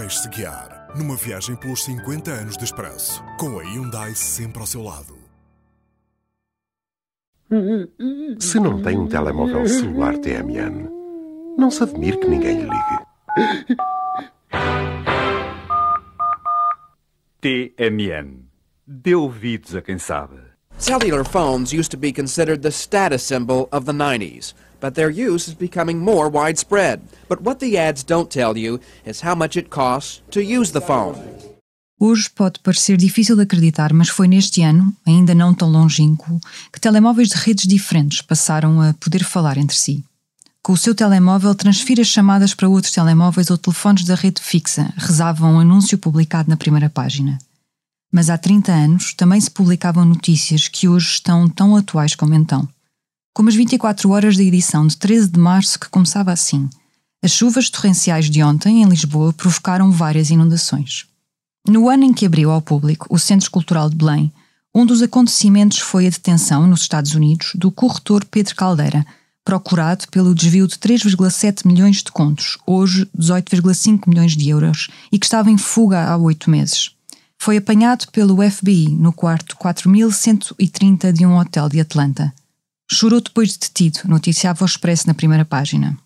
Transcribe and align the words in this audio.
Deixe-se 0.00 0.28
guiar 0.28 0.86
numa 0.96 1.16
viagem 1.16 1.56
pelos 1.56 1.82
50 1.82 2.30
anos 2.30 2.56
de 2.56 2.62
expresso, 2.62 3.20
com 3.36 3.58
a 3.58 3.64
Hyundai 3.64 4.14
sempre 4.14 4.60
ao 4.60 4.66
seu 4.66 4.80
lado. 4.80 5.18
Se 8.38 8.60
não 8.60 8.80
tem 8.80 8.96
um 8.96 9.08
telemóvel 9.08 9.66
celular 9.66 10.16
TMN, 10.18 10.88
não 11.58 11.68
se 11.68 11.82
admire 11.82 12.16
que 12.16 12.28
ninguém 12.28 12.60
lhe 12.60 12.70
ligue. 12.70 13.76
TMN. 17.40 18.44
Dê 18.86 19.16
ouvidos 19.16 19.74
a 19.74 19.82
quem 19.82 19.98
sabe. 19.98 20.36
Cellular 20.78 21.24
phones 21.24 21.72
used 21.72 21.90
to 21.90 21.96
be 21.96 22.12
considered 22.12 22.62
the 22.62 22.70
status 22.70 23.24
symbol 23.24 23.68
of 23.72 23.84
the 23.84 23.92
90s, 23.92 24.54
but 24.80 24.94
their 24.94 25.10
use 25.10 25.48
is 25.48 25.54
becoming 25.54 25.98
more 25.98 26.30
widespread. 26.30 27.00
But 27.28 27.40
what 27.42 27.60
the 27.60 27.76
ads 27.76 28.04
don't 28.04 28.30
tell 28.30 28.56
you 28.56 28.80
is 29.06 29.22
how 29.22 29.34
much 29.34 29.56
it 29.56 29.68
costs 29.68 30.22
to 30.30 30.40
use 30.40 30.72
the 30.72 30.80
phone. 30.80 31.16
Hoje 32.00 32.30
pode 32.30 32.60
parecer 32.60 32.96
difícil 32.96 33.34
de 33.34 33.42
acreditar, 33.42 33.92
mas 33.92 34.08
foi 34.08 34.28
neste 34.28 34.62
ano, 34.62 34.94
ainda 35.04 35.34
não 35.34 35.52
tão 35.52 35.68
longínquo, 35.68 36.40
que 36.72 36.80
telemóveis 36.80 37.30
de 37.30 37.36
redes 37.36 37.66
diferentes 37.66 38.22
passaram 38.22 38.80
a 38.80 38.94
poder 38.94 39.24
falar 39.24 39.58
entre 39.58 39.76
si. 39.76 40.04
Com 40.62 40.74
o 40.74 40.76
seu 40.76 40.94
telemóvel, 40.94 41.54
transfira 41.56 42.04
chamadas 42.04 42.54
para 42.54 42.68
outros 42.68 42.92
telemóveis 42.92 43.50
ou 43.50 43.58
telefones 43.58 44.04
da 44.04 44.14
rede 44.14 44.40
fixa, 44.40 44.92
rezava 44.96 45.46
um 45.46 45.58
anúncio 45.58 45.98
publicado 45.98 46.48
na 46.48 46.56
primeira 46.56 46.88
página. 46.88 47.38
Mas 48.12 48.30
há 48.30 48.38
30 48.38 48.72
anos 48.72 49.14
também 49.14 49.40
se 49.40 49.50
publicavam 49.50 50.04
notícias 50.04 50.68
que 50.68 50.88
hoje 50.88 51.08
estão 51.08 51.48
tão 51.48 51.74
atuais 51.74 52.14
como 52.14 52.34
então. 52.34 52.68
Como 53.38 53.48
as 53.48 53.54
24 53.54 54.10
horas 54.10 54.36
da 54.36 54.42
edição 54.42 54.84
de 54.84 54.96
13 54.96 55.28
de 55.28 55.38
março, 55.38 55.78
que 55.78 55.88
começava 55.88 56.32
assim. 56.32 56.68
As 57.22 57.30
chuvas 57.30 57.70
torrenciais 57.70 58.28
de 58.28 58.42
ontem, 58.42 58.82
em 58.82 58.84
Lisboa, 58.84 59.32
provocaram 59.32 59.92
várias 59.92 60.28
inundações. 60.30 61.06
No 61.64 61.88
ano 61.88 62.02
em 62.02 62.12
que 62.12 62.26
abriu 62.26 62.50
ao 62.50 62.60
público 62.60 63.06
o 63.08 63.16
Centro 63.16 63.48
Cultural 63.48 63.88
de 63.88 63.94
Belém, 63.94 64.32
um 64.74 64.84
dos 64.84 65.02
acontecimentos 65.02 65.78
foi 65.78 66.08
a 66.08 66.10
detenção, 66.10 66.66
nos 66.66 66.80
Estados 66.80 67.14
Unidos, 67.14 67.52
do 67.54 67.70
corretor 67.70 68.24
Pedro 68.24 68.56
Caldeira, 68.56 69.06
procurado 69.44 70.08
pelo 70.10 70.34
desvio 70.34 70.66
de 70.66 70.74
3,7 70.74 71.64
milhões 71.64 72.02
de 72.02 72.10
contos, 72.10 72.58
hoje 72.66 73.08
18,5 73.16 74.08
milhões 74.08 74.36
de 74.36 74.48
euros, 74.48 74.88
e 75.12 75.18
que 75.18 75.26
estava 75.26 75.48
em 75.48 75.56
fuga 75.56 76.08
há 76.08 76.16
oito 76.16 76.50
meses. 76.50 76.90
Foi 77.38 77.58
apanhado 77.58 78.08
pelo 78.10 78.42
FBI 78.50 78.88
no 78.88 79.12
quarto 79.12 79.56
4130 79.58 81.12
de 81.12 81.24
um 81.24 81.38
hotel 81.38 81.68
de 81.68 81.78
Atlanta. 81.78 82.34
Chorou 82.98 83.20
depois 83.20 83.50
de 83.50 83.60
detido, 83.60 84.00
noticiava 84.06 84.64
o 84.64 84.66
Expresso 84.66 85.06
na 85.06 85.14
primeira 85.14 85.44
página. 85.44 85.96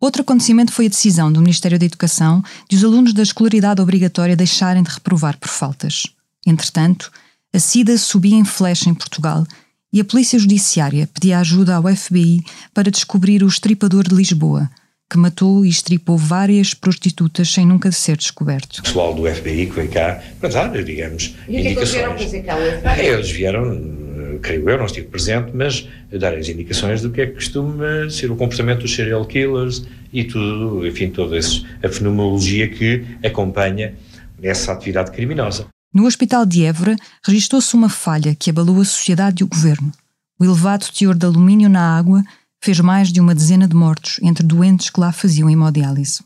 Outro 0.00 0.22
acontecimento 0.22 0.72
foi 0.72 0.86
a 0.86 0.88
decisão 0.88 1.32
do 1.32 1.40
Ministério 1.40 1.80
da 1.80 1.84
Educação 1.84 2.44
de 2.70 2.76
os 2.76 2.84
alunos 2.84 3.12
da 3.12 3.24
escolaridade 3.24 3.82
obrigatória 3.82 4.36
deixarem 4.36 4.84
de 4.84 4.88
reprovar 4.88 5.36
por 5.36 5.48
faltas. 5.48 6.04
Entretanto, 6.46 7.10
a 7.52 7.58
SIDA 7.58 7.98
subia 7.98 8.36
em 8.36 8.44
flecha 8.44 8.88
em 8.88 8.94
Portugal 8.94 9.44
e 9.92 10.00
a 10.00 10.04
Polícia 10.04 10.38
Judiciária 10.38 11.08
pedia 11.12 11.40
ajuda 11.40 11.74
ao 11.74 11.92
FBI 11.92 12.44
para 12.72 12.88
descobrir 12.88 13.42
o 13.42 13.48
estripador 13.48 14.06
de 14.06 14.14
Lisboa, 14.14 14.70
que 15.10 15.18
matou 15.18 15.64
e 15.64 15.68
estripou 15.68 16.16
várias 16.16 16.72
prostitutas 16.72 17.52
sem 17.52 17.66
nunca 17.66 17.90
ser 17.90 18.16
descoberto. 18.16 18.78
O 18.78 18.82
pessoal 18.84 19.12
do 19.12 19.22
FBI 19.28 19.66
que 19.66 19.72
veio 19.72 19.90
cá 19.90 20.22
para 20.38 20.50
dar, 20.50 20.84
digamos, 20.84 21.34
e 21.48 21.58
indicações. 21.58 21.58
E 21.58 21.58
o 21.58 21.64
que 21.64 21.66
é 21.66 21.74
que 21.74 21.78
eles 21.78 21.90
vieram 21.90 22.18
fazer 22.18 22.42
cá? 22.42 23.02
Eles 23.02 23.30
vieram, 23.30 23.97
creio 24.38 24.68
eu, 24.68 24.78
não 24.78 24.86
estive 24.86 25.06
presente, 25.08 25.50
mas 25.54 25.88
dar 26.10 26.34
as 26.34 26.48
indicações 26.48 27.02
do 27.02 27.10
que 27.10 27.20
é 27.20 27.26
que 27.26 27.34
costuma 27.34 28.08
ser 28.10 28.30
o 28.30 28.36
comportamento 28.36 28.80
dos 28.80 28.94
serial 28.94 29.24
killers 29.24 29.84
e 30.12 30.24
tudo, 30.24 30.86
enfim, 30.86 31.10
toda 31.10 31.38
a 31.38 31.88
fenomenologia 31.88 32.68
que 32.68 33.04
acompanha 33.24 33.94
essa 34.42 34.72
atividade 34.72 35.10
criminosa. 35.10 35.66
No 35.92 36.06
Hospital 36.06 36.44
de 36.44 36.64
Évora, 36.64 36.96
registrou-se 37.24 37.74
uma 37.74 37.88
falha 37.88 38.34
que 38.34 38.50
abalou 38.50 38.80
a 38.80 38.84
sociedade 38.84 39.42
e 39.42 39.44
o 39.44 39.48
governo. 39.48 39.92
O 40.38 40.44
elevado 40.44 40.86
teor 40.96 41.14
de 41.14 41.26
alumínio 41.26 41.68
na 41.68 41.96
água 41.96 42.22
fez 42.62 42.78
mais 42.80 43.12
de 43.12 43.20
uma 43.20 43.34
dezena 43.34 43.66
de 43.66 43.74
mortos 43.74 44.18
entre 44.22 44.44
doentes 44.44 44.90
que 44.90 45.00
lá 45.00 45.12
faziam 45.12 45.48
hemodiálise. 45.48 46.20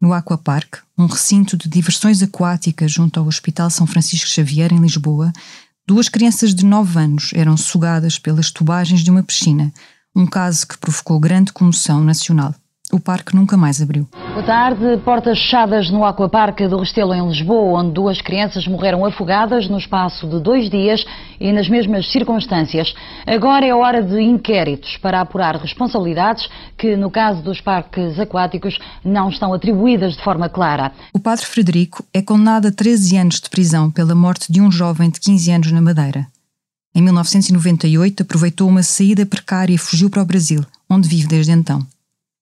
No 0.00 0.14
Aquapark, 0.14 0.78
um 0.96 1.06
recinto 1.06 1.56
de 1.56 1.68
diversões 1.68 2.22
aquáticas 2.22 2.90
junto 2.90 3.20
ao 3.20 3.26
Hospital 3.26 3.68
São 3.68 3.86
Francisco 3.86 4.28
Xavier, 4.28 4.72
em 4.72 4.80
Lisboa, 4.80 5.30
duas 5.86 6.08
crianças 6.08 6.54
de 6.54 6.64
9 6.64 6.98
anos 6.98 7.30
eram 7.34 7.56
sugadas 7.56 8.18
pelas 8.18 8.50
tubagens 8.50 9.00
de 9.00 9.10
uma 9.10 9.22
piscina, 9.22 9.72
um 10.14 10.26
caso 10.26 10.66
que 10.66 10.78
provocou 10.78 11.20
grande 11.20 11.52
comoção 11.52 12.02
nacional. 12.02 12.54
O 12.92 12.98
parque 12.98 13.36
nunca 13.36 13.56
mais 13.56 13.80
abriu. 13.80 14.08
Boa 14.12 14.42
tarde. 14.42 14.96
Portas 15.04 15.38
fechadas 15.38 15.90
no 15.90 16.04
Aquaparque 16.04 16.66
do 16.66 16.78
Restelo, 16.78 17.14
em 17.14 17.28
Lisboa, 17.28 17.80
onde 17.80 17.92
duas 17.92 18.20
crianças 18.20 18.66
morreram 18.66 19.04
afogadas 19.04 19.68
no 19.68 19.78
espaço 19.78 20.28
de 20.28 20.40
dois 20.40 20.70
dias 20.70 21.04
e 21.38 21.52
nas 21.52 21.68
mesmas 21.68 22.10
circunstâncias. 22.10 22.94
Agora 23.26 23.66
é 23.66 23.74
hora 23.74 24.02
de 24.02 24.20
inquéritos 24.20 24.96
para 24.96 25.20
apurar 25.20 25.56
responsabilidades 25.56 26.48
que, 26.76 26.96
no 26.96 27.10
caso 27.10 27.42
dos 27.42 27.60
parques 27.60 28.18
aquáticos, 28.18 28.78
não 29.04 29.28
estão 29.28 29.52
atribuídas 29.52 30.16
de 30.16 30.22
forma 30.22 30.48
clara. 30.48 30.92
O 31.12 31.20
padre 31.20 31.46
Frederico 31.46 32.04
é 32.12 32.22
condenado 32.22 32.68
a 32.68 32.72
13 32.72 33.16
anos 33.18 33.40
de 33.40 33.50
prisão 33.50 33.90
pela 33.90 34.14
morte 34.14 34.52
de 34.52 34.60
um 34.60 34.70
jovem 34.70 35.10
de 35.10 35.20
15 35.20 35.50
anos 35.52 35.72
na 35.72 35.80
Madeira. 35.80 36.26
Em 36.94 37.02
1998, 37.02 38.22
aproveitou 38.22 38.68
uma 38.68 38.82
saída 38.82 39.24
precária 39.24 39.74
e 39.74 39.78
fugiu 39.78 40.10
para 40.10 40.22
o 40.22 40.26
Brasil, 40.26 40.64
onde 40.88 41.08
vive 41.08 41.28
desde 41.28 41.52
então. 41.52 41.86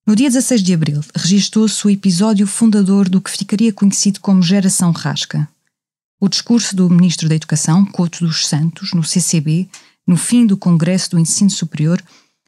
No 0.09 0.17
dia 0.17 0.31
16 0.31 0.63
de 0.63 0.73
abril, 0.73 1.03
registou-se 1.15 1.87
o 1.87 1.91
episódio 1.91 2.47
fundador 2.47 3.11
do 3.11 3.21
que 3.21 3.31
ficaria 3.31 3.71
conhecido 3.71 4.21
como 4.21 4.41
Geração 4.41 4.91
Rasca. 4.91 5.47
O 6.19 6.31
discurso 6.31 6.75
do 6.75 6.89
Ministro 6.89 7.29
da 7.29 7.35
Educação, 7.35 7.85
Couto 7.85 8.25
dos 8.25 8.47
Santos, 8.47 8.95
no 8.95 9.05
CCB, 9.05 9.69
no 10.07 10.17
fim 10.17 10.47
do 10.47 10.57
Congresso 10.57 11.11
do 11.11 11.19
Ensino 11.19 11.51
Superior, 11.51 12.03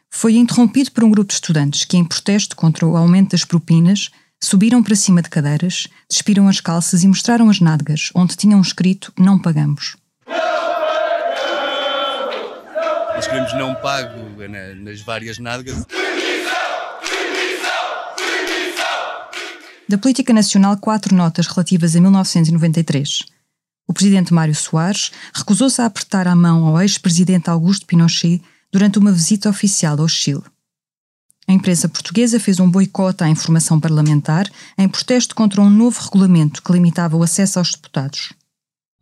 foi 0.09 0.37
interrompido 0.37 0.91
por 0.91 1.05
um 1.05 1.11
grupo 1.11 1.29
de 1.29 1.35
estudantes 1.35 1.85
que, 1.85 1.99
em 1.99 2.05
protesto 2.05 2.57
contra 2.57 2.87
o 2.87 2.97
aumento 2.97 3.33
das 3.33 3.45
propinas, 3.45 4.09
subiram 4.43 4.83
para 4.83 4.97
cima 4.97 5.21
de 5.21 5.29
cadeiras, 5.29 5.87
despiram 6.09 6.49
as 6.49 6.63
calças 6.63 7.05
e 7.05 7.09
mostraram 7.09 7.51
as 7.51 7.61
nádegas, 7.61 8.09
onde 8.15 8.37
tinham 8.37 8.63
escrito 8.63 9.13
Não 9.19 9.39
pagamos. 9.39 9.99
Nós 13.15 13.27
queremos 13.27 13.53
não 13.53 13.75
pago 13.75 14.19
nas 14.83 15.03
várias 15.03 15.39
nádegas. 15.39 15.85
Da 19.91 19.99
política 19.99 20.33
nacional, 20.33 20.77
quatro 20.77 21.17
notas 21.17 21.49
relativas 21.49 21.97
a 21.97 22.01
1993. 22.01 23.25
O 23.89 23.93
presidente 23.93 24.33
Mário 24.33 24.55
Soares 24.55 25.11
recusou-se 25.35 25.83
a 25.83 25.87
apertar 25.87 26.29
a 26.29 26.37
mão 26.37 26.65
ao 26.65 26.81
ex-presidente 26.81 27.51
Augusto 27.51 27.87
Pinochet 27.87 28.41
durante 28.71 29.01
uma 29.01 29.11
visita 29.11 29.51
oficial 29.51 30.01
ao 30.01 30.07
Chile. 30.07 30.45
A 31.49 31.53
imprensa 31.53 31.89
portuguesa 31.89 32.39
fez 32.39 32.61
um 32.61 32.71
boicote 32.71 33.25
à 33.25 33.29
informação 33.29 33.81
parlamentar 33.81 34.49
em 34.79 34.89
protesto 34.89 35.35
contra 35.35 35.61
um 35.61 35.69
novo 35.69 36.01
regulamento 36.01 36.63
que 36.63 36.71
limitava 36.71 37.17
o 37.17 37.25
acesso 37.25 37.59
aos 37.59 37.73
deputados. 37.73 38.33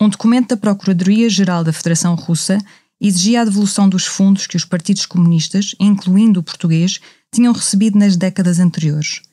Um 0.00 0.08
documento 0.08 0.48
da 0.48 0.56
Procuradoria-Geral 0.56 1.64
da 1.64 1.72
Federação 1.74 2.14
Russa 2.14 2.56
exigia 2.98 3.42
a 3.42 3.44
devolução 3.44 3.90
dos 3.90 4.06
fundos 4.06 4.46
que 4.46 4.56
os 4.56 4.64
partidos 4.64 5.04
comunistas, 5.04 5.74
incluindo 5.78 6.40
o 6.40 6.42
português, 6.42 6.98
tinham 7.30 7.52
recebido 7.52 7.98
nas 7.98 8.16
décadas 8.16 8.58
anteriores. 8.58 9.27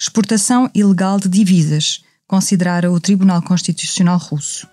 Exportação 0.00 0.70
ilegal 0.72 1.18
de 1.18 1.28
divisas, 1.28 2.04
considerara 2.24 2.90
o 2.92 3.00
Tribunal 3.00 3.42
Constitucional 3.42 4.16
Russo. 4.16 4.68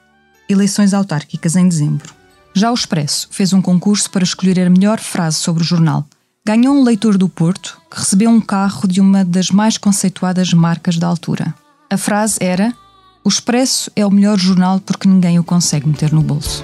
Eleições 0.47 0.93
autárquicas 0.93 1.55
em 1.55 1.67
dezembro. 1.67 2.13
Já 2.53 2.69
o 2.69 2.75
Expresso 2.75 3.27
fez 3.31 3.51
um 3.51 3.59
concurso 3.59 4.07
para 4.11 4.23
escolher 4.23 4.59
a 4.59 4.69
melhor 4.69 4.99
frase 4.99 5.37
sobre 5.37 5.63
o 5.63 5.65
jornal. 5.65 6.05
Ganhou 6.45 6.75
um 6.75 6.83
leitor 6.83 7.17
do 7.17 7.27
Porto 7.27 7.81
que 7.89 7.97
recebeu 7.97 8.29
um 8.29 8.39
carro 8.39 8.87
de 8.87 9.01
uma 9.01 9.25
das 9.25 9.49
mais 9.49 9.79
conceituadas 9.79 10.53
marcas 10.53 10.99
da 10.99 11.07
altura. 11.07 11.55
A 11.89 11.97
frase 11.97 12.37
era: 12.39 12.71
O 13.23 13.29
Expresso 13.29 13.91
é 13.95 14.05
o 14.05 14.11
melhor 14.11 14.37
jornal 14.37 14.79
porque 14.79 15.07
ninguém 15.07 15.39
o 15.39 15.43
consegue 15.43 15.87
meter 15.87 16.13
no 16.13 16.21
bolso. 16.21 16.63